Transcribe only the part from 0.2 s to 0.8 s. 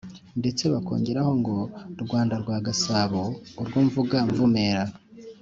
ndetse